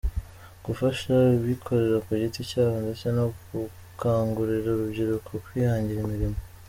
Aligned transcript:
Gufasha 0.65 1.13
abikorera 1.39 1.97
ku 2.05 2.11
giti 2.21 2.39
cyabo 2.49 2.75
ndetse 2.83 3.05
no 3.17 3.25
gukangurira 3.49 4.67
urubyiruko 4.71 5.31
kwihangira 5.45 5.99
imirimo. 6.03 6.39